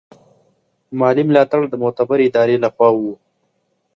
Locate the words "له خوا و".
2.63-2.99